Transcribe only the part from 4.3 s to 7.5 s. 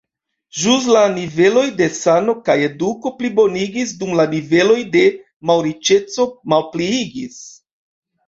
niveloj de malriĉeco malpliigis.